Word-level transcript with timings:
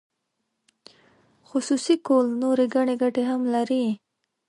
خصوصي 1.49 1.95
کول 2.05 2.27
نورې 2.41 2.65
ګڼې 2.75 2.95
ګټې 3.03 3.23
هم 3.31 3.41
لري. 3.53 3.85